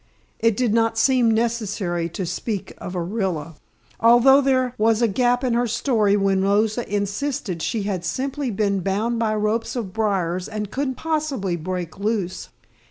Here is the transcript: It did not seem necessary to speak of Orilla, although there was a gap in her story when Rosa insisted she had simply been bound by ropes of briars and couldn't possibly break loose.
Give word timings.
It 0.39 0.57
did 0.57 0.73
not 0.73 0.97
seem 0.97 1.29
necessary 1.29 2.09
to 2.09 2.25
speak 2.25 2.73
of 2.79 2.95
Orilla, 2.95 3.57
although 3.99 4.41
there 4.41 4.73
was 4.79 4.99
a 4.99 5.07
gap 5.07 5.43
in 5.43 5.53
her 5.53 5.67
story 5.67 6.17
when 6.17 6.41
Rosa 6.41 6.91
insisted 6.91 7.61
she 7.61 7.83
had 7.83 8.03
simply 8.03 8.49
been 8.49 8.79
bound 8.79 9.19
by 9.19 9.35
ropes 9.35 9.75
of 9.75 9.93
briars 9.93 10.49
and 10.49 10.71
couldn't 10.71 10.95
possibly 10.95 11.55
break 11.55 11.99
loose. 11.99 12.49